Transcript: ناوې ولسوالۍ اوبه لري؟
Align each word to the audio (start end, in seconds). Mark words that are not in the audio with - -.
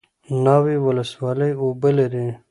ناوې 0.43 0.75
ولسوالۍ 0.85 1.51
اوبه 1.61 1.89
لري؟ 1.97 2.25